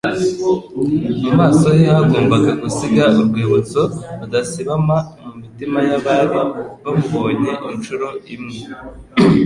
[1.21, 3.81] Mu maso he hagombaga gusiga urwibutso
[4.19, 6.27] rudasibama mu mitima y'abari
[6.83, 8.57] bamubonye inshuro imwe.